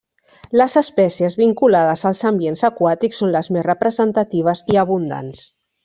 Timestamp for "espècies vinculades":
0.79-2.05